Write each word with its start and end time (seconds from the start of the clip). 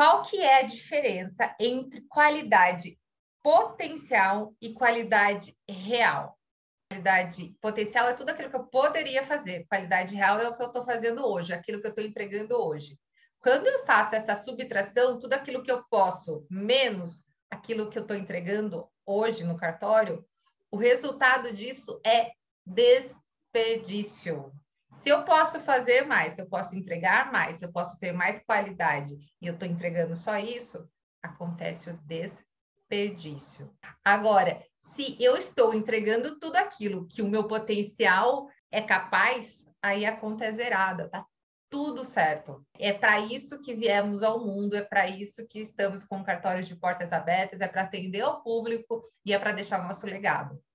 qual 0.00 0.22
que 0.22 0.40
é 0.40 0.60
a 0.60 0.62
diferença 0.62 1.54
entre 1.60 2.00
qualidade 2.08 2.98
potencial 3.42 4.56
e 4.58 4.72
qualidade 4.72 5.54
real? 5.68 6.38
Qualidade 6.90 7.54
potencial 7.60 8.08
é 8.08 8.14
tudo 8.14 8.30
aquilo 8.30 8.48
que 8.48 8.56
eu 8.56 8.64
poderia 8.64 9.26
fazer, 9.26 9.66
qualidade 9.68 10.14
real 10.14 10.40
é 10.40 10.48
o 10.48 10.56
que 10.56 10.62
eu 10.62 10.68
estou 10.68 10.86
fazendo 10.86 11.26
hoje, 11.26 11.52
aquilo 11.52 11.82
que 11.82 11.86
eu 11.86 11.90
estou 11.90 12.02
entregando 12.02 12.56
hoje. 12.56 12.98
Quando 13.40 13.66
eu 13.66 13.84
faço 13.84 14.14
essa 14.14 14.34
subtração, 14.34 15.18
tudo 15.18 15.34
aquilo 15.34 15.62
que 15.62 15.70
eu 15.70 15.84
posso 15.90 16.46
menos 16.48 17.22
aquilo 17.50 17.90
que 17.90 17.98
eu 17.98 18.02
estou 18.02 18.16
entregando 18.16 18.88
hoje 19.04 19.44
no 19.44 19.58
cartório, 19.58 20.24
o 20.70 20.78
resultado 20.78 21.54
disso 21.54 22.00
é 22.06 22.30
desperdício. 22.64 24.50
Se 25.00 25.08
eu 25.08 25.24
posso 25.24 25.58
fazer 25.60 26.02
mais, 26.02 26.34
se 26.34 26.42
eu 26.42 26.46
posso 26.46 26.76
entregar 26.76 27.32
mais, 27.32 27.56
se 27.56 27.64
eu 27.64 27.72
posso 27.72 27.98
ter 27.98 28.12
mais 28.12 28.38
qualidade 28.44 29.16
e 29.40 29.46
eu 29.46 29.54
estou 29.54 29.66
entregando 29.66 30.14
só 30.14 30.36
isso, 30.36 30.86
acontece 31.22 31.88
o 31.88 31.98
desperdício. 32.04 33.74
Agora, 34.04 34.62
se 34.90 35.16
eu 35.18 35.38
estou 35.38 35.72
entregando 35.72 36.38
tudo 36.38 36.56
aquilo 36.56 37.06
que 37.06 37.22
o 37.22 37.28
meu 37.30 37.48
potencial 37.48 38.46
é 38.70 38.82
capaz, 38.82 39.64
aí 39.82 40.04
a 40.04 40.14
conta 40.14 40.44
é 40.44 40.52
zerada, 40.52 41.08
tá 41.08 41.24
tudo 41.70 42.04
certo. 42.04 42.62
É 42.78 42.92
para 42.92 43.20
isso 43.20 43.58
que 43.62 43.74
viemos 43.74 44.22
ao 44.22 44.44
mundo, 44.44 44.76
é 44.76 44.82
para 44.82 45.08
isso 45.08 45.46
que 45.48 45.60
estamos 45.60 46.04
com 46.04 46.20
o 46.20 46.24
cartório 46.24 46.62
de 46.62 46.76
portas 46.76 47.10
abertas, 47.10 47.62
é 47.62 47.68
para 47.68 47.84
atender 47.84 48.22
o 48.22 48.42
público 48.42 49.02
e 49.24 49.32
é 49.32 49.38
para 49.38 49.52
deixar 49.52 49.80
o 49.80 49.84
nosso 49.84 50.04
legado. 50.04 50.62